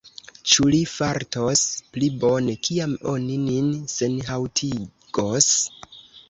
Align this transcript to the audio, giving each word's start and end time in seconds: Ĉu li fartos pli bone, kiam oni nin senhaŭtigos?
Ĉu 0.51 0.63
li 0.75 0.77
fartos 0.91 1.61
pli 1.97 2.09
bone, 2.23 2.55
kiam 2.69 2.97
oni 3.13 3.37
nin 3.43 3.69
senhaŭtigos? 3.97 5.53